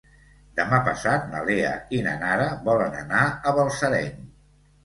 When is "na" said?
1.33-1.43, 2.07-2.15